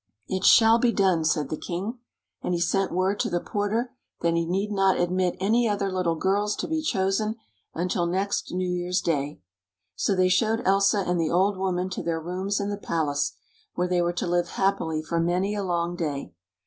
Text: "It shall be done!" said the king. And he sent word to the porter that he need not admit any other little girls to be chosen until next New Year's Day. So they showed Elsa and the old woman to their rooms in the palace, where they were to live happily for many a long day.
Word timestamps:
"It 0.27 0.43
shall 0.43 0.79
be 0.79 0.91
done!" 0.91 1.23
said 1.23 1.49
the 1.49 1.57
king. 1.59 1.99
And 2.41 2.55
he 2.55 2.59
sent 2.59 2.91
word 2.91 3.19
to 3.19 3.29
the 3.29 3.39
porter 3.39 3.91
that 4.21 4.33
he 4.33 4.47
need 4.47 4.71
not 4.71 4.99
admit 4.99 5.35
any 5.39 5.69
other 5.69 5.91
little 5.91 6.15
girls 6.15 6.55
to 6.55 6.67
be 6.67 6.81
chosen 6.81 7.35
until 7.75 8.07
next 8.07 8.51
New 8.51 8.67
Year's 8.67 8.99
Day. 8.99 9.41
So 9.95 10.15
they 10.15 10.27
showed 10.29 10.65
Elsa 10.65 11.03
and 11.05 11.21
the 11.21 11.29
old 11.29 11.55
woman 11.55 11.87
to 11.91 12.01
their 12.01 12.19
rooms 12.19 12.59
in 12.59 12.69
the 12.71 12.77
palace, 12.77 13.33
where 13.75 13.87
they 13.87 14.01
were 14.01 14.11
to 14.13 14.25
live 14.25 14.47
happily 14.57 15.03
for 15.03 15.19
many 15.19 15.53
a 15.53 15.61
long 15.63 15.95
day. 15.95 16.33